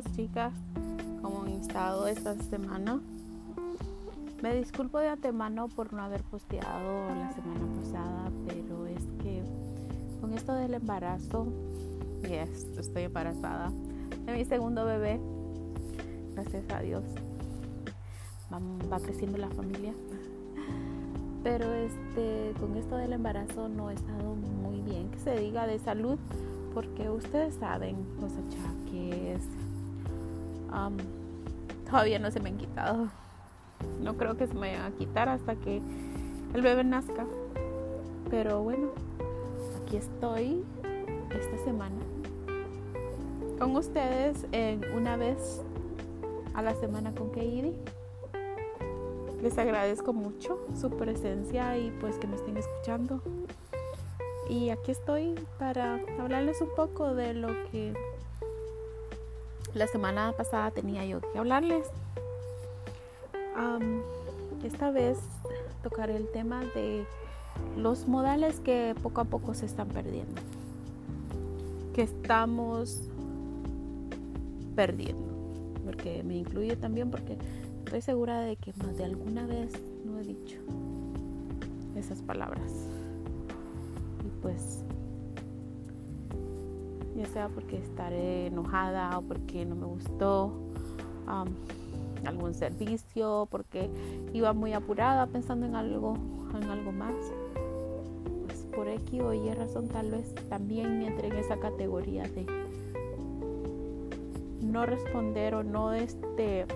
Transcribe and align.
chicas, 0.00 0.54
¿cómo 1.20 1.42
han 1.42 1.48
estado 1.48 2.06
esta 2.06 2.34
semana? 2.34 2.98
Me 4.42 4.54
disculpo 4.54 4.98
de 4.98 5.08
antemano 5.08 5.68
por 5.68 5.92
no 5.92 6.02
haber 6.02 6.22
posteado 6.22 7.08
la 7.08 7.30
semana 7.32 7.66
pasada, 7.78 8.30
pero 8.46 8.86
es 8.86 9.02
que 9.22 9.42
con 10.20 10.32
esto 10.32 10.54
del 10.54 10.74
embarazo, 10.74 11.46
yes, 12.22 12.64
estoy 12.78 13.02
embarazada 13.02 13.70
de 14.24 14.32
mi 14.32 14.46
segundo 14.46 14.86
bebé, 14.86 15.20
gracias 16.34 16.64
a 16.70 16.80
Dios, 16.80 17.04
va, 18.50 18.60
va 18.90 18.98
creciendo 18.98 19.36
la 19.36 19.50
familia. 19.50 19.92
Pero 21.42 21.70
este, 21.74 22.54
con 22.58 22.76
esto 22.76 22.96
del 22.96 23.12
embarazo 23.12 23.68
no 23.68 23.90
he 23.90 23.94
estado 23.94 24.36
muy 24.36 24.80
bien, 24.80 25.10
que 25.10 25.18
se 25.18 25.38
diga 25.38 25.66
de 25.66 25.78
salud 25.78 26.18
porque 26.72 27.10
ustedes 27.10 27.54
saben 27.56 27.96
los 28.20 28.32
achaques 28.32 29.61
todavía 31.84 32.18
no 32.18 32.30
se 32.30 32.40
me 32.40 32.50
han 32.50 32.58
quitado. 32.58 33.08
No 34.00 34.16
creo 34.16 34.36
que 34.36 34.46
se 34.46 34.54
me 34.54 34.60
vayan 34.60 34.92
a 34.92 34.96
quitar 34.96 35.28
hasta 35.28 35.56
que 35.56 35.80
el 36.54 36.62
bebé 36.62 36.84
nazca. 36.84 37.26
Pero 38.30 38.62
bueno, 38.62 38.88
aquí 39.82 39.96
estoy 39.96 40.64
esta 41.30 41.58
semana 41.64 41.96
con 43.62 43.76
ustedes 43.76 44.46
en 44.50 44.84
una 44.92 45.16
vez 45.16 45.62
a 46.54 46.62
la 46.62 46.74
semana 46.74 47.12
con 47.12 47.30
Keidi. 47.30 47.76
Les 49.40 49.56
agradezco 49.56 50.12
mucho 50.12 50.58
su 50.74 50.90
presencia 50.90 51.78
y 51.78 51.90
pues 52.00 52.16
que 52.18 52.26
me 52.26 52.34
estén 52.34 52.56
escuchando. 52.56 53.20
Y 54.48 54.70
aquí 54.70 54.90
estoy 54.90 55.34
para 55.60 56.00
hablarles 56.18 56.60
un 56.60 56.74
poco 56.74 57.14
de 57.14 57.34
lo 57.34 57.48
que 57.70 57.94
la 59.74 59.86
semana 59.86 60.32
pasada 60.36 60.70
tenía 60.70 61.04
yo 61.04 61.20
que 61.20 61.38
hablarles. 61.38 61.86
esta 64.64 64.90
vez 64.90 65.18
tocaré 65.82 66.16
el 66.16 66.30
tema 66.30 66.62
de 66.74 67.04
los 67.76 68.06
modales 68.06 68.60
que 68.60 68.94
poco 69.02 69.20
a 69.20 69.24
poco 69.24 69.54
se 69.54 69.66
están 69.66 69.88
perdiendo. 69.88 70.40
Que 71.94 72.02
estamos 72.02 73.02
perdiendo. 74.76 75.32
Porque 75.84 76.22
me 76.22 76.36
incluye 76.36 76.76
también 76.76 77.10
porque 77.10 77.36
estoy 77.84 78.02
segura 78.02 78.40
de 78.40 78.56
que 78.56 78.72
más 78.74 78.96
de 78.96 79.04
alguna 79.04 79.46
vez 79.46 79.72
no 80.04 80.18
he 80.18 80.22
dicho 80.22 80.58
esas 81.96 82.22
palabras 82.22 82.92
pues 84.42 84.84
ya 87.16 87.26
sea 87.26 87.48
porque 87.48 87.76
estaré 87.76 88.46
enojada 88.46 89.18
o 89.18 89.22
porque 89.22 89.64
no 89.64 89.74
me 89.74 89.86
gustó 89.86 90.52
algún 92.26 92.54
servicio, 92.54 93.48
porque 93.50 93.90
iba 94.32 94.52
muy 94.52 94.72
apurada 94.72 95.26
pensando 95.26 95.66
en 95.66 95.74
algo, 95.74 96.16
en 96.54 96.68
algo 96.70 96.92
más. 96.92 97.14
Pues 98.46 98.66
por 98.74 98.88
X 98.88 99.20
o 99.20 99.32
Y 99.32 99.52
razón 99.54 99.88
tal 99.88 100.10
vez 100.10 100.34
también 100.48 101.02
entre 101.02 101.28
en 101.28 101.36
esa 101.36 101.58
categoría 101.58 102.24
de 102.24 102.46
no 104.62 104.86
responder 104.86 105.54
o 105.54 105.62
no 105.62 105.92
este 105.92 106.66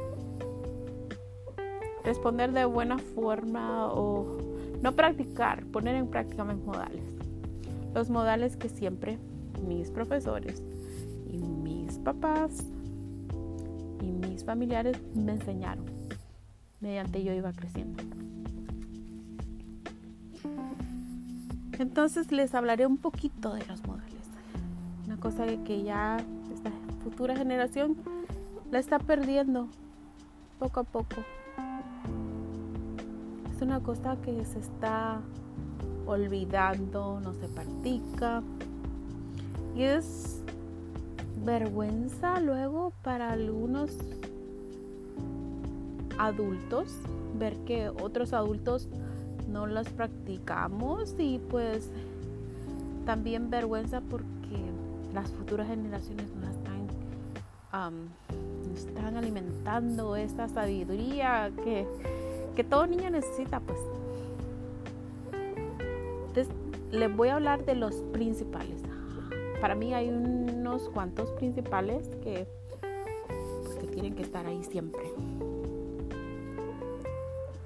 responder 2.05 2.53
de 2.53 2.65
buena 2.65 2.99
forma 2.99 3.93
o 3.93 4.39
no 4.83 4.93
practicar, 4.93 5.65
poner 5.67 5.97
en 5.97 6.09
práctica 6.09 6.45
mis 6.45 6.63
modales 6.65 7.05
los 7.95 8.11
modales 8.11 8.57
que 8.59 8.69
siempre 8.69 9.19
mis 9.67 9.91
profesores 9.91 10.63
y 11.31 11.39
mis 11.39 11.99
papás 11.99 12.65
y 14.01 14.13
mis 14.13 14.45
familiares 14.45 15.01
me 15.15 15.33
enseñaron 15.33 15.85
mediante 16.81 17.23
yo 17.23 17.33
iba 17.33 17.53
creciendo. 17.53 18.03
Entonces 21.79 22.33
les 22.33 22.55
hablaré 22.55 22.87
un 22.87 22.97
poquito 22.97 23.53
de 23.55 23.65
los 23.67 23.85
modales. 23.87 24.15
Una 25.05 25.19
cosa 25.19 25.47
que 25.65 25.83
ya 25.83 26.17
esta 26.53 26.71
futura 27.03 27.37
generación 27.37 27.97
la 28.71 28.79
está 28.79 28.99
perdiendo 28.99 29.69
poco 30.59 30.81
a 30.81 30.85
poco. 30.85 31.17
Es 33.55 33.63
una 33.63 33.81
cosa 33.81 34.17
que 34.23 34.45
se 34.45 34.59
está 34.59 35.21
olvidando, 36.07 37.21
no 37.21 37.35
se 37.35 37.49
practica. 37.49 38.43
Y 39.77 39.83
es 39.83 40.41
vergüenza 41.45 42.41
luego 42.41 42.93
para 43.03 43.31
algunos 43.31 43.91
adultos 46.19 46.89
ver 47.39 47.55
que 47.67 47.91
otros 47.91 48.33
adultos 48.33 48.89
no 49.49 49.67
las 49.67 49.89
practicamos 49.91 51.15
y 51.19 51.39
pues 51.51 51.91
también 53.05 53.51
vergüenza 53.51 54.01
porque 54.01 54.27
las 55.13 55.31
futuras 55.31 55.69
generaciones 55.69 56.27
no 56.35 56.49
están, 56.49 58.09
están 58.75 59.17
alimentando 59.19 60.17
esta 60.17 60.49
sabiduría 60.49 61.53
que, 61.63 61.87
que 62.57 62.65
todo 62.65 62.87
niño 62.87 63.11
necesita 63.11 63.61
pues 63.61 63.79
les 66.91 67.15
voy 67.15 67.29
a 67.29 67.35
hablar 67.35 67.65
de 67.65 67.75
los 67.75 67.95
principales. 68.13 68.86
Para 69.61 69.75
mí 69.75 69.95
hay 69.95 70.09
unos 70.09 70.89
cuantos 70.91 71.31
principales 71.33 72.09
que, 72.23 72.47
que 73.81 73.87
tienen 73.89 74.15
que 74.15 74.23
estar 74.23 74.47
ahí 74.47 74.63
siempre. 74.65 75.03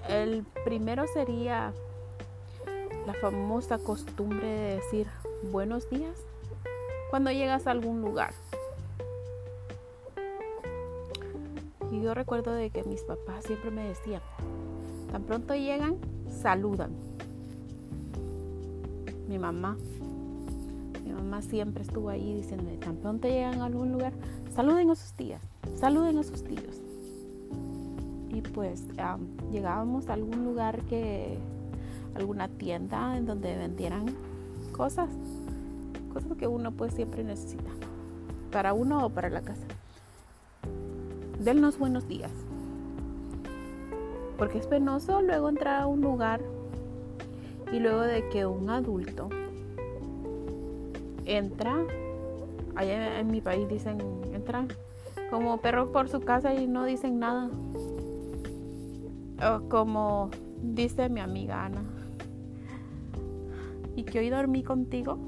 El 0.09 0.45
primero 0.65 1.07
sería 1.07 1.73
la 3.07 3.15
famosa 3.15 3.79
costumbre 3.79 4.47
de 4.47 4.75
decir 4.77 5.07
buenos 5.51 5.89
días 5.91 6.19
cuando 7.11 7.31
llegas 7.31 7.67
a 7.67 7.73
algún 7.73 8.01
lugar. 8.01 8.35
Y 11.91 12.03
yo 12.03 12.15
recuerdo 12.15 12.53
de 12.53 12.71
que 12.71 12.85
mis 12.85 13.03
papás 13.03 13.45
siempre 13.45 13.71
me 13.71 13.89
decían, 13.89 14.23
tan 15.11 15.25
pronto 15.25 15.55
llegan, 15.55 15.97
saludan 16.29 17.11
mi 19.31 19.39
mamá. 19.39 19.77
Mi 21.05 21.13
mamá 21.13 21.43
siempre 21.43 21.83
estuvo 21.83 22.09
ahí 22.11 22.35
diciendo, 22.35 22.71
tan 22.81 22.97
pronto 22.97 23.29
llegan 23.29 23.61
a 23.61 23.67
algún 23.67 23.93
lugar, 23.93 24.13
saluden 24.55 24.91
a 24.91 24.95
sus 24.95 25.13
tías, 25.13 25.41
saluden 25.77 26.19
a 26.19 26.23
sus 26.23 26.45
tíos. 26.45 26.83
Y 28.29 28.43
pues 28.43 28.85
llegábamos 29.51 30.09
a 30.09 30.13
algún 30.13 30.45
lugar 30.45 30.83
que, 30.83 31.39
alguna 32.15 32.49
tienda 32.49 33.17
en 33.17 33.27
donde 33.27 33.57
vendieran 33.57 34.07
cosas, 34.73 35.09
cosas 36.13 36.37
que 36.37 36.47
uno 36.47 36.73
pues 36.73 36.95
siempre 36.95 37.25
necesita, 37.25 37.71
para 38.51 38.73
uno 38.73 39.07
o 39.07 39.11
para 39.11 39.31
la 39.31 39.43
casa. 39.43 39.67
Dennos 41.39 41.79
buenos 41.79 42.07
días. 42.09 42.33
Porque 44.37 44.59
es 44.59 44.67
penoso 44.67 45.21
luego 45.23 45.49
entrar 45.49 45.83
a 45.83 45.87
un 45.87 46.01
lugar 46.01 46.41
y 47.73 47.79
luego 47.79 48.01
de 48.01 48.29
que 48.31 48.47
un 48.47 48.71
adulto 48.71 49.29
entra, 51.37 51.77
allá 52.75 53.21
en 53.21 53.31
mi 53.31 53.41
país 53.41 53.69
dicen, 53.69 53.99
entran 54.33 54.69
como 55.31 55.59
perro 55.59 55.93
por 55.93 56.09
su 56.09 56.21
casa 56.21 56.55
y 56.55 56.67
no 56.67 56.85
dicen 56.85 57.19
nada. 57.19 57.49
Como 59.69 60.31
dice 60.63 61.09
mi 61.09 61.21
amiga 61.21 61.65
Ana. 61.65 61.83
Y 63.97 64.05
que 64.05 64.19
hoy 64.19 64.31
dormí 64.31 64.63
contigo, 64.63 65.19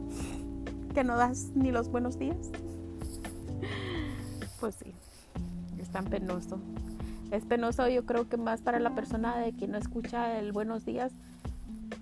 que 0.94 1.04
no 1.04 1.16
das 1.16 1.50
ni 1.54 1.70
los 1.70 1.88
buenos 1.88 2.18
días. 2.18 2.50
Pues 4.60 4.74
sí, 4.76 4.92
es 5.78 5.88
tan 5.90 6.04
penoso. 6.04 6.58
Es 7.30 7.44
penoso 7.44 7.88
yo 7.88 8.04
creo 8.04 8.28
que 8.28 8.36
más 8.36 8.60
para 8.60 8.78
la 8.78 8.94
persona 8.94 9.38
de 9.38 9.52
que 9.52 9.66
no 9.66 9.78
escucha 9.78 10.38
el 10.38 10.52
buenos 10.52 10.84
días 10.84 11.12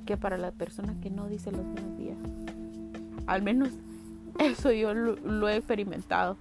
que 0.05 0.17
para 0.17 0.37
la 0.39 0.51
persona 0.51 0.95
que 1.01 1.11
no 1.11 1.29
dice 1.29 1.53
los 1.53 1.65
buenos 1.65 1.97
días. 1.97 2.19
Al 3.27 3.43
menos 3.43 3.71
eso 4.45 4.73
yo 4.73 4.95
lo, 4.95 5.49
he 5.49 5.57
experimentado. 5.57 6.37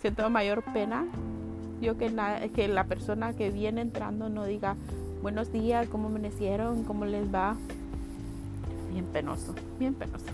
Siento 0.00 0.28
mayor 0.30 0.64
pena 0.72 1.06
yo 1.80 1.96
que, 1.96 2.10
que 2.54 2.68
la 2.68 2.84
persona 2.84 3.34
que 3.34 3.50
viene 3.50 3.80
entrando 3.80 4.28
no 4.28 4.44
diga 4.44 4.76
buenos 5.22 5.52
días, 5.52 5.88
cómo 5.88 6.08
amanecieron, 6.08 6.84
cómo 6.84 7.04
les 7.04 7.32
va. 7.32 7.56
Bien 8.90 9.04
penoso, 9.06 9.54
bien 9.78 9.94
penoso. 9.94 10.26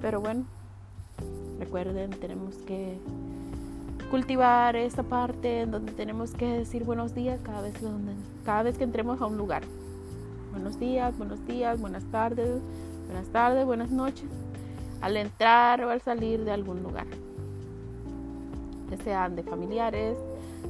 Pero 0.00 0.20
bueno, 0.20 0.44
recuerden, 1.58 2.10
tenemos 2.10 2.54
que 2.66 2.98
cultivar 4.10 4.76
esta 4.76 5.02
parte 5.02 5.62
en 5.62 5.70
donde 5.70 5.92
tenemos 5.92 6.32
que 6.32 6.46
decir 6.46 6.84
buenos 6.84 7.14
días 7.14 7.38
cada 7.44 8.62
vez 8.62 8.78
que 8.78 8.84
entremos 8.84 9.20
a 9.20 9.26
un 9.26 9.36
lugar. 9.36 9.62
Buenos 10.50 10.80
días, 10.80 11.16
buenos 11.16 11.46
días, 11.46 11.80
buenas 11.80 12.04
tardes, 12.04 12.60
buenas 13.06 13.28
tardes, 13.28 13.64
buenas 13.64 13.90
noches, 13.90 14.28
al 15.00 15.16
entrar 15.16 15.84
o 15.84 15.90
al 15.90 16.00
salir 16.00 16.44
de 16.44 16.52
algún 16.52 16.82
lugar. 16.82 17.06
ya 18.90 18.96
sean 19.04 19.36
de 19.36 19.42
familiares, 19.42 20.18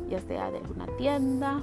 ya 0.08 0.20
sea 0.20 0.50
de 0.50 0.58
alguna 0.58 0.86
tienda, 0.98 1.62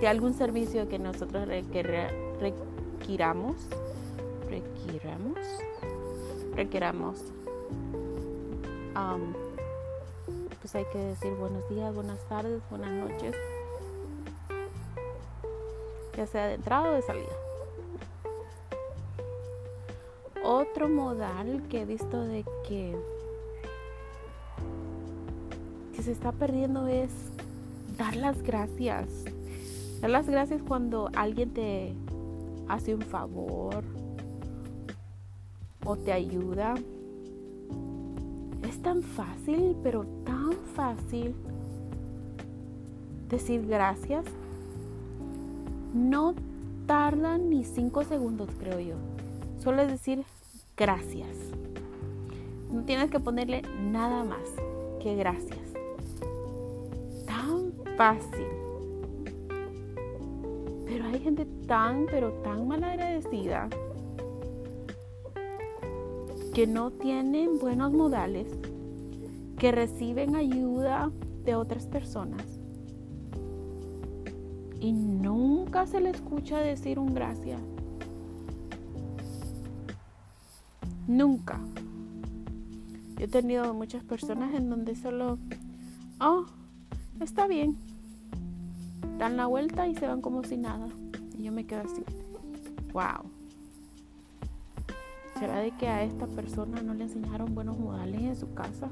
de 0.00 0.08
algún 0.08 0.34
servicio 0.34 0.88
que 0.88 0.98
nosotros 0.98 1.46
requiramos, 1.46 3.56
requiramos, 4.50 5.38
requiramos. 6.56 7.32
pues 10.60 10.74
hay 10.76 10.84
que 10.86 10.98
decir 10.98 11.34
buenos 11.34 11.68
días, 11.68 11.94
buenas 11.94 12.18
tardes, 12.26 12.62
buenas 12.70 12.90
noches, 12.90 13.36
ya 16.16 16.26
sea 16.26 16.46
de 16.46 16.54
entrada 16.54 16.90
o 16.90 16.94
de 16.94 17.02
salida. 17.02 17.43
Otro 20.46 20.90
modal 20.90 21.62
que 21.70 21.80
he 21.80 21.84
visto 21.86 22.20
de 22.20 22.44
que, 22.68 22.94
que 25.96 26.02
se 26.02 26.12
está 26.12 26.32
perdiendo 26.32 26.86
es 26.86 27.10
dar 27.96 28.14
las 28.14 28.42
gracias. 28.42 29.08
Dar 30.02 30.10
las 30.10 30.28
gracias 30.28 30.60
cuando 30.62 31.08
alguien 31.16 31.54
te 31.54 31.94
hace 32.68 32.94
un 32.94 33.00
favor 33.00 33.82
o 35.86 35.96
te 35.96 36.12
ayuda. 36.12 36.74
Es 38.68 38.82
tan 38.82 39.02
fácil, 39.02 39.74
pero 39.82 40.04
tan 40.26 40.52
fácil 40.74 41.34
decir 43.30 43.66
gracias. 43.66 44.26
No 45.94 46.34
tardan 46.86 47.48
ni 47.48 47.64
cinco 47.64 48.04
segundos, 48.04 48.50
creo 48.58 48.78
yo. 48.78 48.96
Solo 49.64 49.80
es 49.80 49.88
decir 49.88 50.22
gracias. 50.76 51.36
No 52.70 52.84
tienes 52.84 53.10
que 53.10 53.20
ponerle 53.20 53.62
nada 53.80 54.24
más 54.24 54.48
que 55.00 55.14
gracias. 55.14 55.72
Tan 57.26 57.72
fácil. 57.96 58.46
Pero 60.86 61.04
hay 61.06 61.20
gente 61.20 61.46
tan, 61.66 62.06
pero 62.06 62.32
tan 62.42 62.68
mal 62.68 62.82
agradecida 62.84 63.68
que 66.52 66.66
no 66.66 66.90
tienen 66.92 67.58
buenos 67.58 67.92
modales, 67.92 68.46
que 69.58 69.72
reciben 69.72 70.36
ayuda 70.36 71.10
de 71.44 71.56
otras 71.56 71.86
personas 71.86 72.60
y 74.84 74.92
nunca 74.92 75.86
se 75.86 75.98
le 75.98 76.10
escucha 76.10 76.58
decir 76.58 76.98
un 76.98 77.14
gracias. 77.14 77.73
Nunca. 81.14 81.60
Yo 83.16 83.26
he 83.26 83.28
tenido 83.28 83.72
muchas 83.72 84.02
personas 84.02 84.52
en 84.52 84.68
donde 84.68 84.96
solo, 84.96 85.38
oh, 86.20 86.46
está 87.20 87.46
bien, 87.46 87.76
dan 89.16 89.36
la 89.36 89.46
vuelta 89.46 89.86
y 89.86 89.94
se 89.94 90.08
van 90.08 90.20
como 90.20 90.42
si 90.42 90.56
nada. 90.56 90.88
Y 91.38 91.44
yo 91.44 91.52
me 91.52 91.66
quedo 91.66 91.82
así, 91.82 92.02
wow. 92.92 93.30
¿Será 95.38 95.60
de 95.60 95.70
que 95.70 95.86
a 95.86 96.02
esta 96.02 96.26
persona 96.26 96.82
no 96.82 96.94
le 96.94 97.04
enseñaron 97.04 97.54
buenos 97.54 97.78
modales 97.78 98.20
en 98.20 98.34
su 98.34 98.52
casa? 98.52 98.88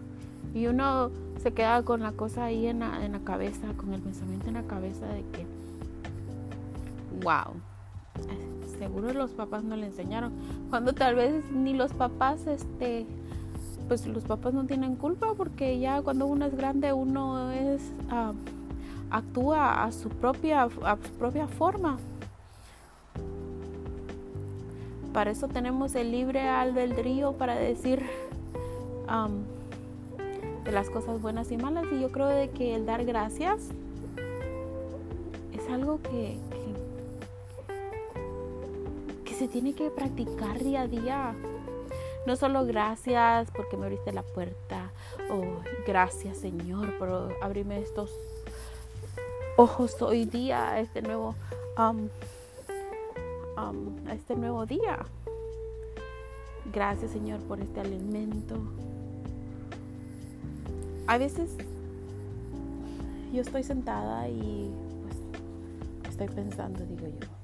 Y 0.55 0.69
uno 0.69 1.11
se 1.43 1.53
queda 1.53 1.83
con 1.83 2.03
la 2.03 2.13
cosa 2.13 2.45
ahí 2.45 2.69
en 2.69 2.79
la, 2.79 3.05
en 3.05 3.11
la 3.11 3.21
cabeza, 3.25 3.75
con 3.77 3.93
el 3.95 4.01
pensamiento 4.01 4.47
en 4.47 4.55
la 4.55 4.63
cabeza 4.63 5.09
de 5.09 5.25
que, 5.33 5.45
wow, 7.21 7.52
seguro 8.83 9.13
los 9.13 9.31
papás 9.31 9.63
no 9.63 9.77
le 9.77 9.87
enseñaron. 9.87 10.33
Cuando 10.69 10.93
tal 10.93 11.15
vez 11.15 11.45
ni 11.53 11.73
los 11.73 11.93
papás, 11.93 12.49
este, 12.49 13.07
pues 13.87 14.07
los 14.09 14.25
papás 14.25 14.55
no 14.55 14.67
tienen 14.67 14.97
culpa 14.97 15.35
porque 15.37 15.79
ya 15.79 16.03
cuando 16.03 16.27
uno 16.27 16.47
es 16.47 16.57
grande 16.57 16.93
uno 16.93 17.51
es... 17.53 17.93
Ah, 18.11 18.33
actúa 19.13 19.85
a 19.85 19.93
su 19.93 20.09
propia, 20.09 20.63
a 20.63 20.97
su 20.97 21.13
propia 21.19 21.47
forma. 21.47 21.99
Para 25.13 25.31
eso 25.31 25.49
tenemos 25.49 25.95
el 25.95 26.11
libre 26.11 26.49
albedrío 26.49 27.33
para 27.33 27.55
decir 27.55 28.03
de 30.65 30.73
las 30.73 30.89
cosas 30.89 31.21
buenas 31.21 31.53
y 31.53 31.59
malas. 31.59 31.85
Y 31.93 32.01
yo 32.01 32.11
creo 32.11 32.27
de 32.27 32.49
que 32.51 32.75
el 32.75 32.87
dar 32.87 33.05
gracias 33.05 33.69
es 35.53 35.69
algo 35.71 36.01
que, 36.01 36.39
se 39.43 39.49
tiene 39.49 39.75
que 39.75 39.91
practicar 39.91 40.63
día 40.63 40.83
a 40.83 40.87
día. 40.87 41.35
No 42.29 42.37
solo 42.37 42.65
gracias 42.65 43.51
porque 43.51 43.77
me 43.77 43.87
abriste 43.87 44.13
la 44.13 44.23
puerta, 44.23 44.93
o 45.33 45.43
gracias 45.85 46.39
Señor 46.39 46.97
por 46.97 47.37
abrirme 47.43 47.81
estos 47.81 48.17
ojos 49.57 50.01
hoy 50.01 50.27
día 50.27 50.79
este 50.79 51.03
nuevo 51.03 51.35
este 54.13 54.37
nuevo 54.37 54.65
día. 54.65 55.05
Gracias 56.73 57.11
Señor 57.11 57.41
por 57.41 57.59
este 57.59 57.81
alimento. 57.81 58.61
A 61.09 61.19
veces 61.19 61.51
yo 63.33 63.41
estoy 63.41 63.65
sentada 63.65 64.29
y 64.29 64.73
pues 66.03 66.13
estoy 66.13 66.29
pensando, 66.29 66.87
digo 66.87 67.09
yo, 67.09 67.42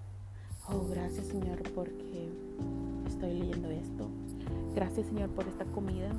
oh 0.70 0.87
gracias 0.91 1.26
Señor 1.26 1.62
porque 1.75 2.29
estoy 3.06 3.35
leyendo 3.35 3.70
esto. 3.70 4.09
Gracias 4.75 5.06
Señor 5.06 5.31
por 5.31 5.47
esta 5.47 5.65
comida. 5.65 6.11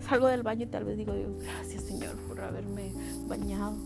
Salgo 0.00 0.26
del 0.26 0.42
baño 0.42 0.64
y 0.64 0.66
tal 0.66 0.84
vez 0.84 0.98
digo, 0.98 1.12
gracias 1.42 1.84
Señor 1.84 2.16
por 2.28 2.40
haberme 2.40 2.92
bañado. 3.26 3.76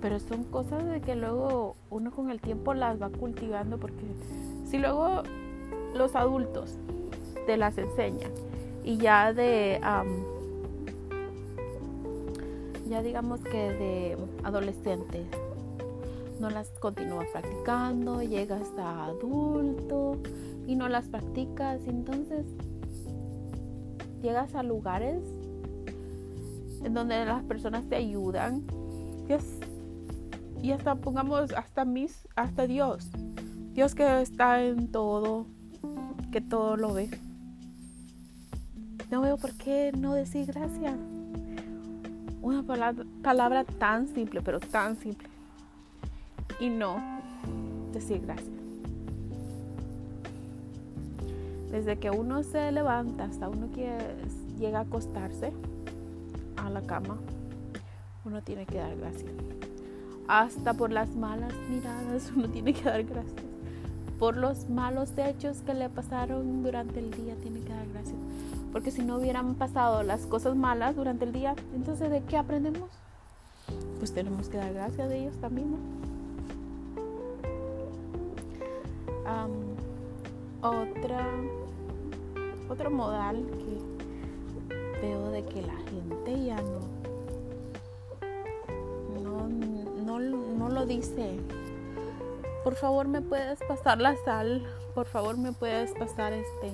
Pero 0.00 0.18
son 0.20 0.44
cosas 0.44 0.86
de 0.86 1.00
que 1.00 1.14
luego 1.14 1.76
uno 1.90 2.10
con 2.10 2.30
el 2.30 2.40
tiempo 2.40 2.72
las 2.74 3.00
va 3.00 3.10
cultivando 3.10 3.78
porque 3.78 4.04
si 4.70 4.78
luego 4.78 5.22
los 5.94 6.14
adultos 6.14 6.76
te 7.46 7.56
las 7.56 7.76
enseñan 7.76 8.30
y 8.84 8.96
ya 8.96 9.32
de 9.32 9.80
ya 12.88 13.02
digamos 13.02 13.40
que 13.40 13.56
de 13.56 14.16
adolescente 14.42 15.24
no 16.40 16.50
las 16.50 16.70
continúas 16.80 17.26
practicando, 17.32 18.22
llegas 18.22 18.68
a 18.78 19.04
adulto 19.04 20.16
y 20.66 20.74
no 20.74 20.88
las 20.88 21.06
practicas, 21.06 21.82
entonces 21.86 22.46
llegas 24.22 24.54
a 24.54 24.62
lugares 24.62 25.22
en 26.82 26.94
donde 26.94 27.24
las 27.26 27.42
personas 27.44 27.86
te 27.88 27.96
ayudan, 27.96 28.64
y 30.60 30.72
hasta 30.72 30.96
pongamos 30.96 31.52
hasta 31.52 31.84
mis 31.84 32.26
hasta 32.34 32.66
Dios. 32.66 33.08
Dios 33.72 33.94
que 33.94 34.22
está 34.22 34.62
en 34.62 34.88
todo 34.88 35.46
que 36.32 36.40
todo 36.40 36.76
lo 36.76 36.94
ve. 36.94 37.08
No 39.10 39.20
veo 39.20 39.36
por 39.36 39.56
qué 39.56 39.92
no 39.96 40.14
decir 40.14 40.46
gracias. 40.46 40.96
Una 42.42 42.62
palabra, 42.62 43.04
palabra 43.22 43.64
tan 43.64 44.08
simple 44.08 44.42
pero 44.42 44.58
tan 44.58 44.96
simple 44.96 45.29
y 46.60 46.68
no 46.68 47.02
decir 47.92 48.20
gracias 48.22 48.48
desde 51.70 51.98
que 51.98 52.10
uno 52.10 52.42
se 52.42 52.70
levanta 52.72 53.24
hasta 53.24 53.48
uno 53.48 53.70
que 53.72 53.96
llega 54.58 54.80
a 54.80 54.82
acostarse 54.82 55.52
a 56.56 56.70
la 56.70 56.82
cama 56.82 57.18
uno 58.24 58.42
tiene 58.42 58.66
que 58.66 58.78
dar 58.78 58.96
gracias 58.96 59.32
hasta 60.30 60.74
por 60.74 60.92
las 60.92 61.16
malas 61.16 61.52
miradas 61.68 62.30
uno 62.36 62.48
tiene 62.48 62.72
que 62.72 62.84
dar 62.84 63.02
gracias. 63.02 63.42
Por 64.20 64.36
los 64.36 64.68
malos 64.68 65.10
hechos 65.16 65.62
que 65.62 65.74
le 65.74 65.88
pasaron 65.88 66.62
durante 66.62 67.00
el 67.00 67.10
día 67.10 67.34
tiene 67.42 67.60
que 67.60 67.72
dar 67.72 67.88
gracias. 67.88 68.16
Porque 68.70 68.92
si 68.92 69.02
no 69.02 69.16
hubieran 69.16 69.56
pasado 69.56 70.04
las 70.04 70.26
cosas 70.26 70.54
malas 70.54 70.94
durante 70.94 71.24
el 71.24 71.32
día, 71.32 71.56
entonces 71.74 72.10
¿de 72.10 72.22
qué 72.22 72.36
aprendemos? 72.36 72.88
Pues 73.98 74.12
tenemos 74.12 74.48
que 74.48 74.58
dar 74.58 74.72
gracias 74.72 75.08
de 75.08 75.18
ellos 75.18 75.36
también, 75.40 75.74
otra, 80.62 81.26
otro 82.68 82.90
modal 82.90 83.46
que 83.58 85.00
veo 85.00 85.30
de 85.30 85.44
que 85.44 85.62
la 85.62 85.76
gente 85.76 86.44
ya 86.44 86.56
no 86.56 87.00
no 90.60 90.68
lo 90.68 90.84
dice. 90.84 91.40
Por 92.62 92.74
favor, 92.74 93.08
me 93.08 93.22
puedes 93.22 93.58
pasar 93.60 94.00
la 94.00 94.14
sal. 94.24 94.66
Por 94.94 95.06
favor, 95.06 95.38
me 95.38 95.52
puedes 95.52 95.92
pasar 95.92 96.32
este 96.34 96.68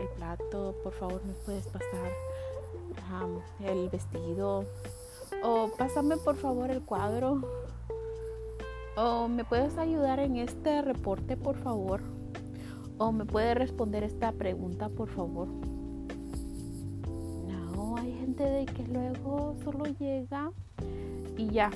el 0.00 0.08
plato. 0.16 0.76
Por 0.84 0.92
favor, 0.92 1.20
me 1.24 1.34
puedes 1.44 1.66
pasar 1.66 2.12
el 3.60 3.88
vestido. 3.88 4.64
O 5.42 5.70
pásame 5.76 6.16
por 6.16 6.36
favor 6.36 6.70
el 6.70 6.82
cuadro. 6.82 7.40
O 9.02 9.28
me 9.28 9.44
puedes 9.44 9.78
ayudar 9.78 10.20
en 10.20 10.36
este 10.36 10.82
reporte, 10.82 11.38
por 11.38 11.56
favor. 11.56 12.02
O 12.98 13.12
me 13.12 13.24
puedes 13.24 13.56
responder 13.56 14.04
esta 14.04 14.30
pregunta, 14.32 14.90
por 14.90 15.08
favor. 15.08 15.48
gente 18.20 18.44
de 18.44 18.66
que 18.66 18.86
luego 18.86 19.56
solo 19.64 19.86
llega 19.98 20.52
y 21.38 21.48
ya. 21.48 21.70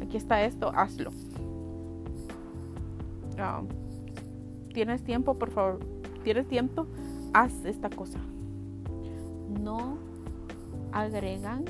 Aquí 0.00 0.16
está 0.16 0.44
esto, 0.44 0.70
hazlo. 0.72 1.10
Ah, 3.36 3.62
¿Tienes 4.72 5.02
tiempo, 5.02 5.34
por 5.34 5.50
favor? 5.50 5.80
¿Tienes 6.22 6.46
tiempo? 6.46 6.86
Haz 7.34 7.64
esta 7.64 7.90
cosa. 7.90 8.20
No 9.60 9.98
agregan 10.92 11.64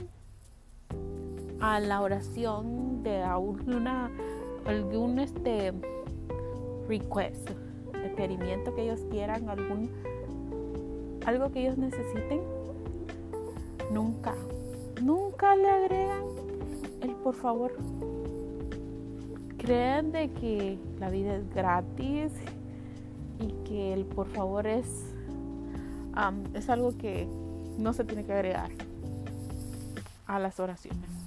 a 1.63 1.79
la 1.79 2.03
oración 2.03 3.05
de 3.05 3.23
alguna 3.23 4.11
algún 4.67 5.21
este 5.21 5.73
request, 6.89 7.51
requerimiento 7.93 8.75
que 8.75 8.83
ellos 8.83 9.01
quieran, 9.11 9.49
algún 9.49 9.89
algo 11.25 11.53
que 11.53 11.61
ellos 11.61 11.79
necesiten, 11.79 12.41
nunca, 13.93 14.35
nunca 15.01 15.55
le 15.55 15.69
agregan 15.69 16.25
el 17.01 17.15
por 17.15 17.37
favor. 17.37 17.73
Creen 19.57 20.11
de 20.11 20.33
que 20.33 20.81
la 20.99 21.11
vida 21.11 21.37
es 21.37 21.49
gratis 21.55 22.33
y 23.39 23.53
que 23.69 23.93
el 23.93 24.05
por 24.05 24.27
favor 24.27 24.67
es, 24.67 25.15
es 26.55 26.69
algo 26.69 26.99
que 26.99 27.29
no 27.79 27.93
se 27.93 28.03
tiene 28.03 28.25
que 28.25 28.33
agregar 28.33 28.71
a 30.27 30.41
las 30.41 30.59
oraciones. 30.59 31.22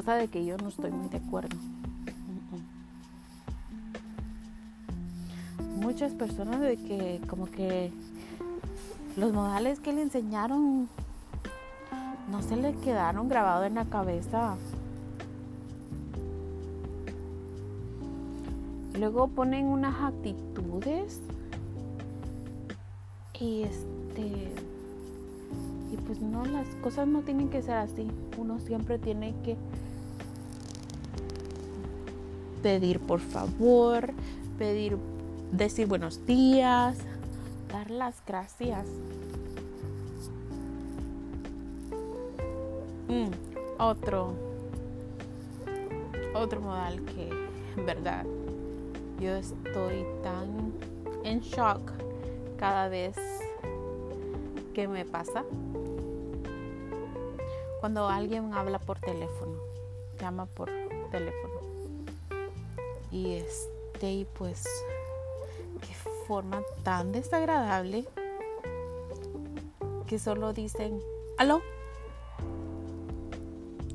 Cosa 0.00 0.14
de 0.14 0.28
que 0.28 0.46
yo 0.46 0.56
no 0.56 0.70
estoy 0.70 0.90
muy 0.90 1.10
de 1.10 1.18
acuerdo. 1.18 1.54
Muchas 5.76 6.14
personas 6.14 6.58
de 6.60 6.78
que 6.78 7.20
como 7.28 7.44
que 7.50 7.92
los 9.18 9.30
modales 9.34 9.78
que 9.78 9.92
le 9.92 10.00
enseñaron 10.00 10.88
no 12.32 12.40
se 12.40 12.56
le 12.56 12.72
quedaron 12.76 13.28
grabados 13.28 13.66
en 13.66 13.74
la 13.74 13.84
cabeza. 13.84 14.56
Luego 18.98 19.28
ponen 19.28 19.66
unas 19.66 20.02
actitudes 20.02 21.20
y 23.38 23.64
este 23.64 24.54
y 25.92 25.96
pues 26.06 26.22
no 26.22 26.46
las 26.46 26.66
cosas 26.76 27.06
no 27.06 27.20
tienen 27.20 27.50
que 27.50 27.60
ser 27.60 27.74
así. 27.74 28.10
Uno 28.38 28.58
siempre 28.60 28.98
tiene 28.98 29.34
que 29.44 29.58
pedir 32.62 33.00
por 33.00 33.20
favor, 33.20 34.12
pedir, 34.58 34.96
decir 35.52 35.86
buenos 35.86 36.24
días, 36.26 36.98
dar 37.72 37.90
las 37.90 38.22
gracias. 38.26 38.86
Mm, 43.08 43.30
otro, 43.78 44.34
otro 46.34 46.60
modal 46.60 47.00
que 47.06 47.28
en 47.76 47.86
verdad 47.86 48.24
yo 49.18 49.34
estoy 49.34 50.04
tan 50.22 50.72
en 51.24 51.40
shock 51.40 51.92
cada 52.56 52.88
vez 52.88 53.16
que 54.74 54.86
me 54.86 55.04
pasa 55.04 55.44
cuando 57.80 58.08
alguien 58.08 58.52
habla 58.52 58.78
por 58.78 58.98
teléfono, 59.00 59.54
llama 60.20 60.46
por 60.46 60.70
teléfono. 61.10 61.59
Y 63.12 63.32
este, 63.32 64.26
pues, 64.38 64.64
qué 65.80 65.94
forma 66.26 66.62
tan 66.84 67.12
desagradable 67.12 68.06
que 70.06 70.18
solo 70.18 70.52
dicen, 70.52 71.00
aló, 71.38 71.60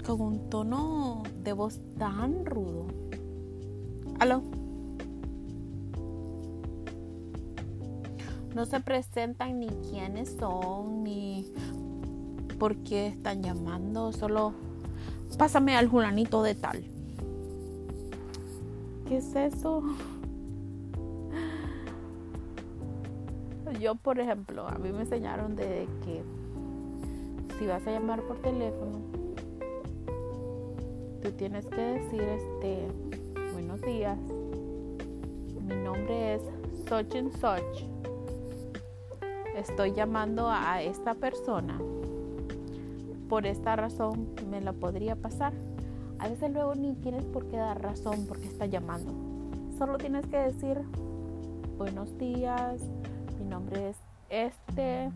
con 0.06 0.22
un 0.22 0.50
tono 0.50 1.24
de 1.44 1.54
voz 1.54 1.80
tan 1.98 2.46
rudo. 2.46 2.88
Aló. 4.20 4.44
No 8.54 8.66
se 8.66 8.80
presentan 8.80 9.60
ni 9.60 9.68
quiénes 9.68 10.38
son, 10.40 11.04
ni 11.04 11.52
por 12.58 12.78
qué 12.78 13.08
están 13.08 13.44
llamando, 13.44 14.14
solo 14.14 14.54
pásame 15.38 15.76
al 15.76 15.90
julanito 15.90 16.42
de 16.42 16.56
tal. 16.56 16.95
¿Qué 19.08 19.18
es 19.18 19.36
eso? 19.36 19.84
Yo, 23.80 23.94
por 23.94 24.20
ejemplo, 24.20 24.68
a 24.68 24.80
mí 24.80 24.92
me 24.92 25.02
enseñaron 25.02 25.56
de 25.56 25.88
que 26.04 26.24
si 27.60 27.68
vas 27.68 27.86
a 27.86 27.92
llamar 27.92 28.24
por 28.24 28.38
teléfono, 28.38 29.00
tú 31.22 31.32
tienes 31.34 31.68
que 31.68 31.82
decir 31.82 32.22
este 32.22 32.88
buenos 33.54 33.80
días. 33.82 34.18
Mi 35.68 35.76
nombre 35.76 36.36
es 36.36 36.42
Sochin 36.90 37.32
Soch. 37.34 37.84
Estoy 39.56 39.94
llamando 39.94 40.50
a 40.50 40.82
esta 40.82 41.14
persona. 41.14 41.80
Por 43.30 43.46
esta 43.46 43.76
razón 43.76 44.30
me 44.50 44.62
la 44.62 44.74
podría 44.74 45.16
pasar. 45.16 45.54
A 46.20 46.28
veces 46.30 46.52
luego 46.52 46.76
ni 46.76 46.94
tienes 46.96 47.24
por 47.26 47.48
qué 47.48 47.58
dar 47.58 47.82
razón 47.82 48.26
porque 48.28 48.48
está 48.48 48.66
llamando. 48.66 49.14
Solo 49.78 49.98
tienes 49.98 50.26
que 50.28 50.38
decir 50.38 50.82
buenos 51.78 52.18
días, 52.18 52.82
mi 53.40 53.46
nombre 53.46 53.90
es 53.90 53.98
este, 54.30 55.12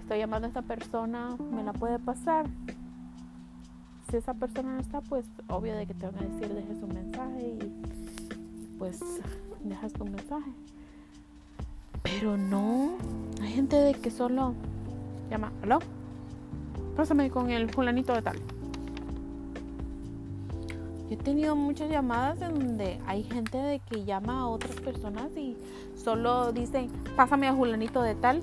estoy 0.00 0.18
llamando 0.18 0.46
a 0.46 0.48
esta 0.48 0.62
persona, 0.62 1.36
me 1.52 1.62
la 1.62 1.72
puede 1.72 1.98
pasar. 1.98 2.46
Si 4.10 4.16
esa 4.16 4.34
persona 4.34 4.74
no 4.74 4.80
está, 4.80 5.00
pues 5.00 5.26
obvio 5.48 5.74
de 5.76 5.86
que 5.86 5.94
te 5.94 6.06
van 6.06 6.16
a 6.16 6.22
decir 6.22 6.48
dejes 6.52 6.82
un 6.82 6.94
mensaje 6.94 7.46
y 7.46 8.78
pues 8.78 9.00
dejas 9.64 9.92
tu 9.92 10.04
mensaje. 10.04 10.50
Pero 12.02 12.36
no, 12.36 12.92
hay 13.40 13.52
gente 13.52 13.76
de 13.76 13.94
que 13.94 14.10
solo 14.10 14.54
llama, 15.30 15.52
¿aló? 15.62 15.80
Pásame 16.96 17.30
con 17.30 17.50
el 17.50 17.68
fulanito 17.70 18.12
de 18.12 18.22
tal. 18.22 18.36
Yo 21.08 21.14
he 21.14 21.16
tenido 21.16 21.54
muchas 21.54 21.88
llamadas 21.88 22.42
en 22.42 22.58
donde 22.58 22.98
hay 23.06 23.22
gente 23.22 23.58
de 23.58 23.78
que 23.78 24.04
llama 24.04 24.40
a 24.40 24.46
otras 24.48 24.74
personas 24.80 25.36
y 25.36 25.56
solo 25.94 26.52
dicen, 26.52 26.90
pásame 27.14 27.46
a 27.46 27.54
Julanito 27.54 28.02
de 28.02 28.16
tal 28.16 28.42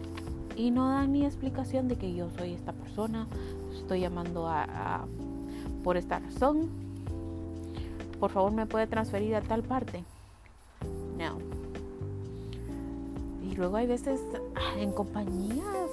y 0.55 0.72
no 0.72 0.88
dan 0.88 1.12
ni 1.12 1.25
explicación 1.25 1.89
de 1.89 1.98
que 1.98 2.13
yo 2.13 2.29
soy 2.38 2.53
esta 2.53 2.72
persona, 2.72 3.27
estoy 3.75 4.00
llamando 4.00 4.48
a, 4.48 5.05
por 5.84 5.98
esta 5.98 6.20
razón. 6.20 6.70
Por 8.20 8.32
favor, 8.32 8.53
me 8.53 8.65
puede 8.65 8.88
transferir 8.88 9.36
a 9.36 9.41
tal 9.41 9.63
parte. 9.63 10.05
No. 11.17 11.39
Y 13.46 13.55
luego 13.55 13.75
hay 13.75 13.88
veces 13.88 14.22
ah, 14.55 14.79
en 14.79 14.93
compañías, 14.93 15.89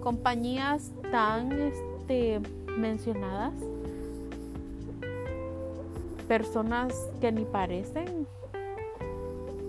compañías 0.00 0.92
tan 1.10 1.50
este, 1.60 2.40
mencionadas 2.78 3.52
personas 6.32 6.94
que 7.20 7.30
ni 7.30 7.44
parecen 7.44 8.26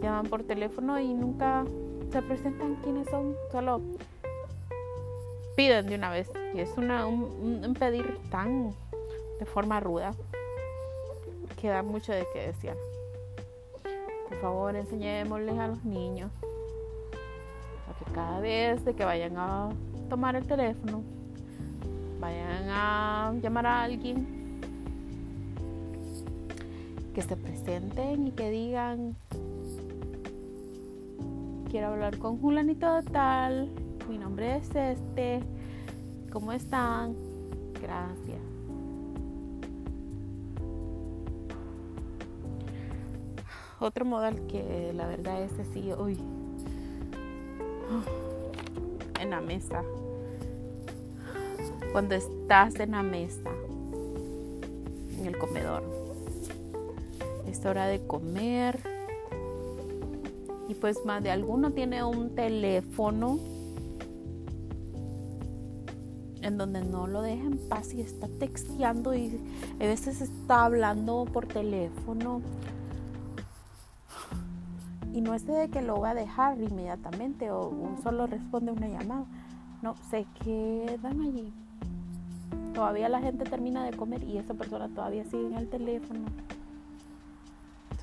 llaman 0.02 0.28
por 0.28 0.44
teléfono 0.44 0.98
y 0.98 1.14
nunca 1.14 1.66
se 2.10 2.22
presentan 2.22 2.78
quiénes 2.78 3.06
son, 3.10 3.36
solo 3.52 3.82
piden 5.58 5.88
de 5.88 5.96
una 5.96 6.10
vez. 6.10 6.32
Y 6.54 6.62
es 6.62 6.70
una, 6.78 7.06
un, 7.06 7.76
pedir 7.78 8.18
tan 8.32 8.74
de 9.40 9.46
forma 9.46 9.82
ruda 9.82 10.14
que 11.60 11.68
da 11.68 11.84
mucho 11.84 12.14
de 12.14 12.26
qué 12.32 12.48
decir. 12.48 12.76
Por 14.30 14.38
favor, 14.38 14.74
enseñémosles 14.78 15.60
a 15.60 15.68
los 15.68 15.84
niños 15.84 16.32
a 17.90 18.00
que 18.00 18.10
cada 18.14 18.40
vez 18.40 18.86
de 18.86 18.94
que 18.94 19.04
vayan 19.04 19.36
a 19.36 19.70
tomar 20.10 20.38
el 20.38 20.48
teléfono, 20.48 21.04
vayan 22.22 22.70
a 22.70 23.34
llamar 23.42 23.66
a 23.66 23.84
alguien, 23.84 24.43
que 27.14 27.22
se 27.22 27.38
presenten 27.38 28.28
y 28.28 28.32
que 28.32 28.50
digan, 28.50 29.16
quiero 31.70 31.88
hablar 31.88 32.18
con 32.18 32.40
Julanito 32.40 32.92
de 32.96 33.04
tal, 33.04 33.70
mi 34.10 34.18
nombre 34.18 34.58
es 34.58 34.70
este, 34.76 35.42
¿cómo 36.32 36.52
están? 36.52 37.16
Gracias. 37.82 38.40
Otro 43.80 44.06
modal 44.06 44.48
que 44.48 44.92
la 44.96 45.08
verdad 45.08 45.44
es 45.44 45.52
así, 45.60 45.92
uy, 45.94 46.18
en 49.20 49.30
la 49.30 49.42
mesa. 49.42 49.84
Cuando 51.92 52.16
estás 52.16 52.80
en 52.80 52.92
la 52.92 53.04
mesa, 53.04 53.52
en 55.20 55.28
el 55.28 55.38
comedor 55.38 56.03
es 57.54 57.66
hora 57.66 57.86
de 57.86 58.06
comer. 58.06 58.80
Y 60.68 60.74
pues 60.76 61.06
más 61.06 61.22
de 61.24 61.32
alguno 61.32 61.72
tiene 61.72 62.04
un 62.04 62.36
teléfono 62.36 63.38
en 66.42 66.58
donde 66.58 66.84
no 66.84 67.08
lo 67.08 67.22
deja 67.22 67.44
en 67.44 67.58
paz 67.70 67.94
y 67.94 68.02
está 68.02 68.28
texteando 68.28 69.14
y 69.14 69.40
a 69.80 69.86
veces 69.86 70.22
está 70.22 70.66
hablando 70.66 71.26
por 71.32 71.48
teléfono. 71.48 72.42
Y 75.14 75.22
no 75.22 75.36
es 75.36 75.46
de 75.46 75.70
que 75.70 75.84
lo 75.84 76.00
va 76.00 76.10
a 76.10 76.16
dejar 76.16 76.60
inmediatamente 76.60 77.52
o 77.52 77.72
solo 78.02 78.26
responde 78.26 78.72
una 78.72 78.88
llamada. 78.88 79.26
No, 79.84 79.96
se 80.10 80.26
quedan 80.44 81.22
allí. 81.22 81.54
Todavía 82.74 83.10
la 83.10 83.22
gente 83.22 83.44
termina 83.44 83.86
de 83.86 83.96
comer 83.96 84.24
y 84.24 84.40
esa 84.40 84.56
persona 84.56 84.90
todavía 84.90 85.24
sigue 85.26 85.46
en 85.46 85.54
el 85.54 85.70
teléfono. 85.70 86.26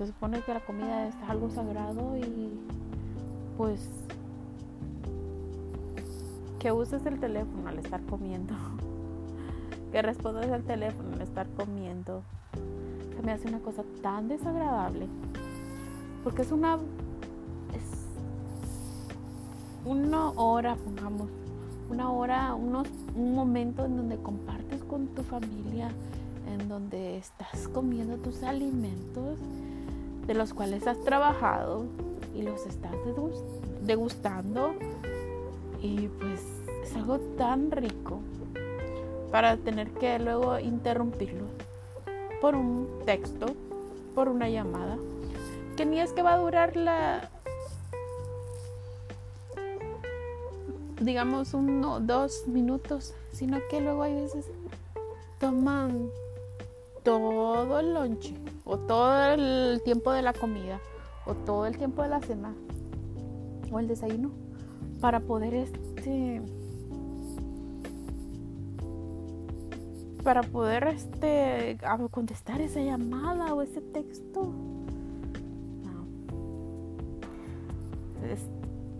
Se 0.00 0.06
supone 0.06 0.40
que 0.40 0.54
la 0.54 0.60
comida 0.60 1.08
es 1.08 1.14
algo 1.28 1.50
sagrado 1.50 2.16
y 2.16 2.58
pues 3.58 3.86
que 6.58 6.72
uses 6.72 7.04
el 7.04 7.20
teléfono 7.20 7.68
al 7.68 7.78
estar 7.80 8.00
comiendo, 8.04 8.54
que 9.92 10.00
respondas 10.00 10.50
al 10.50 10.62
teléfono 10.62 11.12
al 11.12 11.20
estar 11.20 11.46
comiendo, 11.50 12.22
se 13.14 13.22
me 13.22 13.32
hace 13.32 13.48
una 13.48 13.58
cosa 13.58 13.84
tan 14.00 14.28
desagradable, 14.28 15.06
porque 16.24 16.40
es 16.40 16.50
una, 16.50 16.76
es 17.74 18.06
una 19.84 20.30
hora, 20.30 20.76
pongamos, 20.76 21.28
una 21.90 22.10
hora, 22.10 22.54
unos, 22.54 22.88
un 23.14 23.34
momento 23.34 23.84
en 23.84 23.98
donde 23.98 24.16
compartes 24.16 24.82
con 24.82 25.08
tu 25.08 25.22
familia, 25.22 25.90
en 26.46 26.70
donde 26.70 27.18
estás 27.18 27.68
comiendo 27.68 28.16
tus 28.16 28.42
alimentos 28.42 29.38
de 30.30 30.34
los 30.34 30.54
cuales 30.54 30.86
has 30.86 31.00
trabajado 31.00 31.86
y 32.36 32.42
los 32.42 32.64
estás 32.64 32.92
degustando 33.82 34.74
y 35.82 36.06
pues 36.06 36.40
es 36.84 36.94
algo 36.94 37.18
tan 37.36 37.72
rico 37.72 38.20
para 39.32 39.56
tener 39.56 39.90
que 39.90 40.20
luego 40.20 40.60
interrumpirlo 40.60 41.46
por 42.40 42.54
un 42.54 42.86
texto, 43.04 43.46
por 44.14 44.28
una 44.28 44.48
llamada, 44.48 44.98
que 45.76 45.84
ni 45.84 45.98
es 45.98 46.12
que 46.12 46.22
va 46.22 46.34
a 46.34 46.38
durar 46.38 46.76
la, 46.76 47.28
digamos, 51.00 51.54
uno, 51.54 51.98
dos 51.98 52.46
minutos, 52.46 53.14
sino 53.32 53.58
que 53.68 53.80
luego 53.80 54.04
hay 54.04 54.14
veces 54.14 54.46
toman 55.40 56.08
todo 57.02 57.80
el 57.80 57.94
lonche 57.94 58.36
o 58.64 58.78
todo 58.78 59.24
el 59.32 59.82
tiempo 59.82 60.12
de 60.12 60.22
la 60.22 60.32
comida 60.32 60.80
o 61.26 61.34
todo 61.34 61.66
el 61.66 61.76
tiempo 61.76 62.02
de 62.02 62.08
la 62.08 62.20
cena 62.20 62.54
o 63.70 63.78
el 63.78 63.88
desayuno 63.88 64.30
para 65.00 65.20
poder 65.20 65.54
este 65.54 66.42
para 70.22 70.42
poder 70.42 70.88
este 70.88 71.78
contestar 72.10 72.60
esa 72.60 72.80
llamada 72.80 73.54
o 73.54 73.62
ese 73.62 73.80
texto. 73.80 74.52
Es 78.30 78.40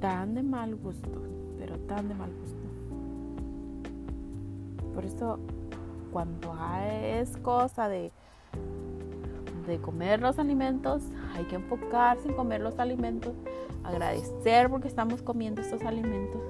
tan 0.01 0.35
de 0.35 0.43
mal 0.43 0.77
gusto 0.77 1.21
pero 1.59 1.79
tan 1.81 2.09
de 2.09 2.15
mal 2.15 2.31
gusto. 2.41 2.57
Por 4.95 5.05
eso 5.05 5.39
cuando 6.11 6.55
es 6.83 7.37
cosa 7.37 7.89
de 7.89 8.11
de 9.71 9.79
comer 9.79 10.21
los 10.21 10.39
alimentos 10.39 11.03
hay 11.35 11.45
que 11.45 11.55
enfocarse 11.55 12.29
en 12.29 12.35
comer 12.35 12.61
los 12.61 12.79
alimentos 12.79 13.33
agradecer 13.85 14.69
porque 14.69 14.89
estamos 14.89 15.23
comiendo 15.23 15.63
estos 15.63 15.83
alimentos 15.83 16.43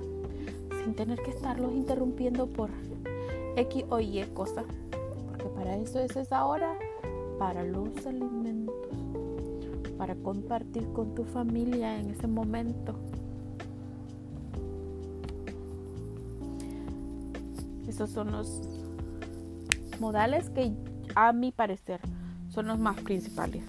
sin 0.83 0.95
tener 0.95 1.21
que 1.23 1.31
estarlos 1.31 1.73
interrumpiendo 1.73 2.47
por 2.47 2.71
X 3.57 3.85
o 3.91 4.01
Y 4.01 4.25
cosa. 4.35 4.65
Porque 5.29 5.45
para 5.55 5.77
eso 5.77 6.01
es 6.01 6.17
esa 6.17 6.45
hora, 6.47 6.75
para 7.39 7.63
los 7.65 8.07
alimentos, 8.07 8.75
para 9.99 10.15
compartir 10.17 10.87
con 10.93 11.15
tu 11.15 11.25
familia 11.25 11.99
en 11.99 12.11
ese 12.11 12.27
momento. 12.27 12.95
Esos 17.87 18.11
son 18.11 18.31
los 18.31 18.63
modales 19.99 20.49
que 20.51 20.73
a 21.15 21.33
mi 21.33 21.51
parecer 21.53 22.01
son 22.51 22.67
los 22.67 22.79
más 22.79 23.01
principales. 23.01 23.65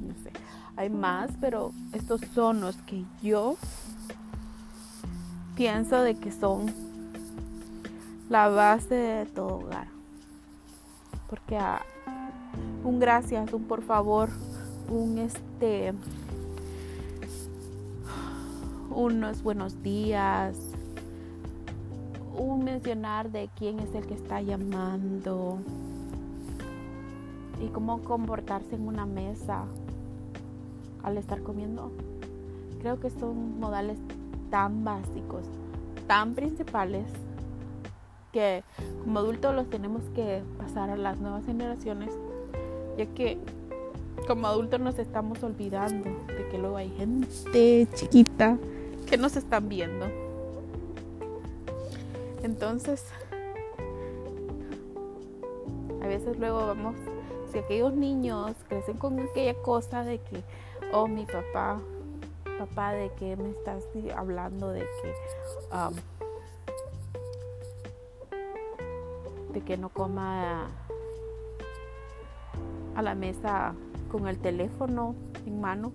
No 0.00 0.14
sé. 0.22 0.32
Hay 0.76 0.90
más, 0.90 1.30
pero 1.40 1.72
estos 1.92 2.20
son 2.34 2.60
los 2.60 2.76
que 2.78 3.04
yo 3.22 3.56
pienso 5.54 6.02
de 6.02 6.14
que 6.14 6.32
son 6.32 6.72
la 8.28 8.48
base 8.48 8.94
de 8.94 9.26
todo 9.26 9.58
hogar. 9.58 9.88
Porque 11.28 11.58
un 12.82 12.98
gracias, 12.98 13.52
un 13.52 13.64
por 13.64 13.82
favor, 13.82 14.30
un 14.88 15.18
este 15.18 15.92
unos 18.90 19.42
buenos 19.42 19.82
días, 19.82 20.56
un 22.36 22.64
mencionar 22.64 23.30
de 23.30 23.48
quién 23.56 23.78
es 23.80 23.94
el 23.94 24.06
que 24.06 24.14
está 24.14 24.40
llamando 24.40 25.58
y 27.60 27.68
cómo 27.68 28.02
comportarse 28.02 28.74
en 28.74 28.88
una 28.88 29.06
mesa, 29.06 29.64
al 31.02 31.18
estar 31.18 31.42
comiendo. 31.42 31.90
Creo 32.80 32.98
que 33.00 33.10
son 33.10 33.60
modales 33.60 33.98
tan 34.50 34.84
básicos, 34.84 35.44
tan 36.06 36.34
principales, 36.34 37.06
que 38.32 38.62
como 39.04 39.18
adultos 39.18 39.54
los 39.54 39.68
tenemos 39.68 40.02
que 40.14 40.42
pasar 40.58 40.90
a 40.90 40.96
las 40.96 41.20
nuevas 41.20 41.44
generaciones, 41.44 42.10
ya 42.96 43.06
que 43.06 43.38
como 44.26 44.46
adultos 44.46 44.80
nos 44.80 44.98
estamos 44.98 45.42
olvidando 45.42 46.08
de 46.26 46.48
que 46.50 46.58
luego 46.58 46.76
hay 46.76 46.90
gente 46.90 47.88
chiquita 47.94 48.56
que 49.08 49.16
nos 49.16 49.36
están 49.36 49.68
viendo. 49.68 50.06
Entonces, 52.42 53.04
a 56.02 56.06
veces 56.06 56.38
luego 56.38 56.66
vamos, 56.66 56.94
si 57.50 57.58
aquellos 57.58 57.92
niños 57.94 58.52
crecen 58.68 58.96
con 58.96 59.18
aquella 59.20 59.54
cosa 59.62 60.04
de 60.04 60.18
que 60.18 60.42
oh 60.92 61.06
mi 61.06 61.24
papá, 61.26 61.80
papá, 62.58 62.92
¿de 62.92 63.10
qué 63.18 63.36
me 63.36 63.50
estás 63.50 63.84
hablando? 64.16 64.70
De 64.70 64.80
que, 64.80 65.14
um, 65.72 65.94
de 69.52 69.60
que 69.62 69.76
no 69.76 69.88
coma 69.88 70.68
a 72.94 73.02
la 73.02 73.14
mesa 73.14 73.74
con 74.10 74.26
el 74.28 74.38
teléfono 74.38 75.14
en 75.46 75.60
mano. 75.60 75.92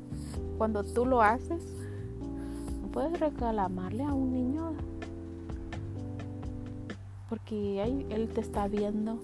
Cuando 0.58 0.84
tú 0.84 1.06
lo 1.06 1.22
haces, 1.22 1.64
no 2.82 2.88
puedes 2.88 3.20
reclamarle 3.20 4.04
a 4.04 4.14
un 4.14 4.32
niño 4.32 4.74
porque 7.30 7.84
él 7.84 8.30
te 8.34 8.42
está 8.42 8.68
viendo. 8.68 9.20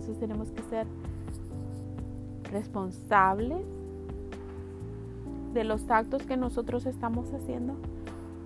Entonces 0.00 0.18
tenemos 0.18 0.50
que 0.50 0.62
ser 0.62 0.86
responsables 2.50 3.66
de 5.52 5.62
los 5.62 5.90
actos 5.90 6.22
que 6.22 6.38
nosotros 6.38 6.86
estamos 6.86 7.30
haciendo, 7.34 7.74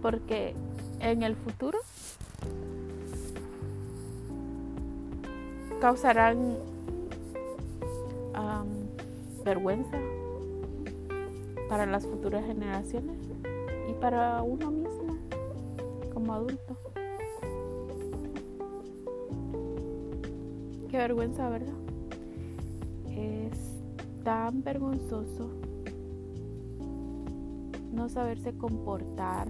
porque 0.02 0.52
en 0.98 1.22
el 1.22 1.36
futuro 1.36 1.78
causarán 5.80 6.56
vergüenza 9.44 9.98
para 11.68 11.86
las 11.86 12.04
futuras 12.04 12.44
generaciones 12.46 13.18
y 13.88 13.92
para 14.00 14.42
uno 14.42 14.72
mismo 14.72 15.18
como 16.12 16.34
adulto. 16.34 16.93
Qué 20.94 20.98
vergüenza, 20.98 21.48
¿verdad? 21.48 21.74
tan 24.22 24.62
vergonzoso 24.62 25.50
no 27.92 28.08
saberse 28.08 28.56
comportar 28.56 29.48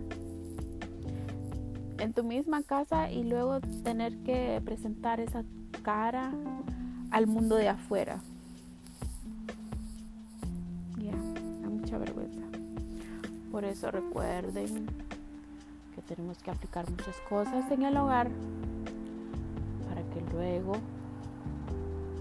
en 1.98 2.14
tu 2.14 2.24
misma 2.24 2.62
casa 2.62 3.10
y 3.12 3.24
luego 3.24 3.60
tener 3.82 4.16
que 4.22 4.62
presentar 4.64 5.20
esa 5.20 5.44
cara 5.82 6.32
al 7.10 7.26
mundo 7.26 7.56
de 7.56 7.68
afuera. 7.68 8.22
Ya, 10.96 11.12
da 11.60 11.68
mucha 11.68 11.98
vergüenza. 11.98 12.40
Por 13.52 13.66
eso 13.66 13.90
recuerden 13.90 14.86
que 15.94 16.00
tenemos 16.08 16.42
que 16.42 16.50
aplicar 16.50 16.88
muchas 16.88 17.20
cosas 17.28 17.70
en 17.70 17.82
el 17.82 17.98
hogar 17.98 18.30
para 19.86 20.00
que 20.04 20.22
luego 20.32 20.80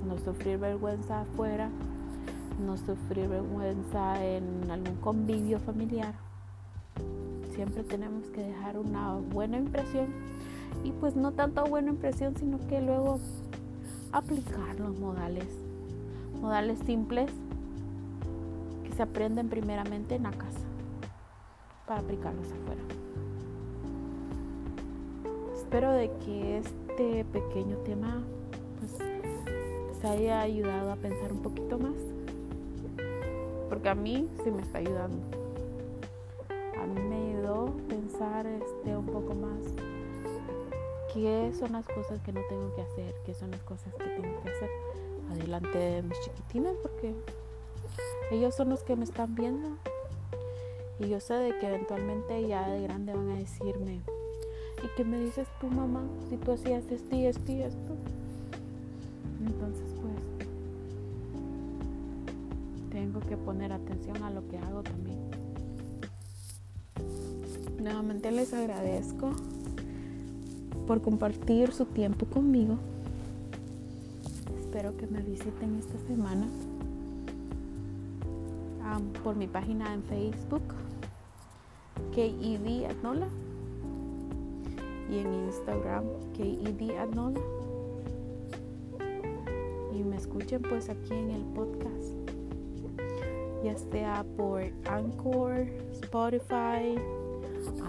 no 0.07 0.17
sufrir 0.17 0.57
vergüenza 0.57 1.21
afuera 1.21 1.69
no 2.59 2.77
sufrir 2.77 3.27
vergüenza 3.27 4.23
en 4.23 4.69
algún 4.69 4.95
convivio 4.97 5.59
familiar, 5.59 6.13
siempre 7.53 7.83
tenemos 7.83 8.27
que 8.29 8.41
dejar 8.41 8.77
una 8.77 9.15
buena 9.15 9.57
impresión 9.57 10.07
y 10.83 10.91
pues 10.91 11.15
no 11.15 11.31
tanto 11.31 11.63
buena 11.65 11.89
impresión, 11.89 12.35
sino 12.37 12.59
que 12.67 12.81
luego 12.81 13.19
aplicar 14.11 14.79
los 14.79 14.97
modales, 14.99 15.47
modales 16.41 16.79
simples 16.85 17.31
que 18.83 18.93
se 18.93 19.03
aprenden 19.03 19.49
primeramente 19.49 20.15
en 20.15 20.23
la 20.23 20.31
casa 20.31 20.59
para 21.87 22.01
aplicarlos 22.01 22.47
afuera. 22.47 22.81
Espero 25.55 25.91
de 25.91 26.11
que 26.25 26.57
este 26.59 27.25
pequeño 27.25 27.77
tema 27.77 28.21
haya 30.07 30.41
ayudado 30.41 30.91
a 30.91 30.95
pensar 30.95 31.31
un 31.31 31.41
poquito 31.41 31.79
más, 31.79 31.95
porque 33.69 33.89
a 33.89 33.95
mí 33.95 34.29
sí 34.43 34.51
me 34.51 34.61
está 34.61 34.79
ayudando. 34.79 35.17
A 36.49 36.85
mí 36.85 37.01
me 37.01 37.29
ayudó 37.29 37.73
pensar 37.87 38.45
este 38.45 38.95
un 38.97 39.05
poco 39.05 39.33
más 39.33 39.59
qué 41.13 41.51
son 41.57 41.73
las 41.73 41.87
cosas 41.87 42.19
que 42.21 42.33
no 42.33 42.41
tengo 42.49 42.73
que 42.75 42.81
hacer, 42.81 43.15
qué 43.25 43.33
son 43.33 43.51
las 43.51 43.61
cosas 43.61 43.93
que 43.93 44.03
tengo 44.03 44.41
que 44.41 44.49
hacer 44.49 44.69
adelante 45.31 45.77
de 45.77 46.01
mis 46.01 46.19
chiquitines, 46.21 46.75
porque 46.81 47.13
ellos 48.31 48.55
son 48.55 48.69
los 48.69 48.83
que 48.83 48.95
me 48.95 49.03
están 49.03 49.35
viendo. 49.35 49.77
Y 50.99 51.09
yo 51.09 51.19
sé 51.19 51.35
de 51.35 51.57
que 51.59 51.67
eventualmente 51.67 52.47
ya 52.47 52.67
de 52.69 52.81
grande 52.81 53.13
van 53.13 53.29
a 53.31 53.35
decirme, 53.35 54.01
¿y 54.83 54.87
qué 54.95 55.03
me 55.03 55.19
dices 55.19 55.47
tú 55.59 55.67
mamá 55.67 56.03
si 56.29 56.37
tú 56.37 56.51
hacías 56.51 56.89
esto 56.91 57.15
y 57.15 57.25
esto 57.25 57.51
y 57.51 57.61
esto? 57.61 57.95
Poner 63.37 63.71
atención 63.71 64.23
a 64.23 64.31
lo 64.31 64.47
que 64.47 64.57
hago 64.57 64.83
también. 64.83 65.19
Nuevamente 67.81 68.31
les 68.31 68.53
agradezco 68.53 69.31
por 70.87 71.01
compartir 71.01 71.71
su 71.71 71.85
tiempo 71.85 72.25
conmigo. 72.25 72.77
Espero 74.59 74.95
que 74.97 75.07
me 75.07 75.21
visiten 75.21 75.77
esta 75.77 75.99
semana 76.07 76.47
por 79.23 79.35
mi 79.35 79.47
página 79.47 79.93
en 79.93 80.03
Facebook, 80.03 80.61
KED 82.13 82.85
Adnola, 82.89 83.27
y 85.09 85.17
en 85.19 85.33
Instagram, 85.45 86.03
KED 86.35 86.97
Adnola. 86.97 87.39
Y 89.93 90.03
me 90.03 90.17
escuchen 90.17 90.61
pues 90.61 90.89
aquí 90.89 91.13
en 91.13 91.31
el 91.31 91.43
podcast, 91.53 92.22
ya 93.63 93.77
sea 93.77 94.25
por 94.35 94.63
Anchor, 94.89 95.67
Spotify, 95.93 96.99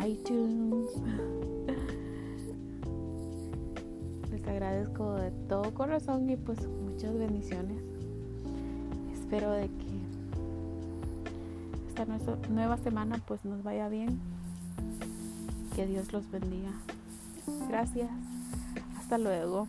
iTunes. 0.07 0.91
Les 4.31 4.47
agradezco 4.47 5.15
de 5.15 5.33
todo 5.49 5.75
corazón 5.75 6.31
y 6.31 6.37
pues 6.37 6.69
muchas 6.69 7.19
bendiciones. 7.19 7.83
Espero 9.13 9.51
de 9.51 9.67
que 9.67 9.95
esta 11.89 12.07
nueva 12.51 12.77
semana 12.79 13.21
pues 13.27 13.45
nos 13.45 13.65
vaya 13.65 13.89
bien. 13.89 14.21
Que 15.75 15.87
Dios 15.87 16.13
los 16.13 16.31
bendiga. 16.31 16.71
Gracias. 17.69 18.11
Hasta 18.97 19.19
luego. 19.19 19.67